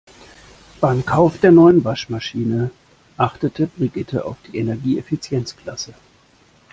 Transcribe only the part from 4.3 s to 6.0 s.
die Energieeffizienzklasse.